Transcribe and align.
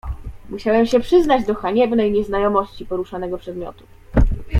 "Musiałem 0.49 0.85
się 0.85 0.99
przyznać 0.99 1.45
do 1.45 1.55
haniebnej 1.55 2.11
nieznajomości 2.11 2.85
poruszanego 2.85 3.37
przedmiotu." 3.37 3.83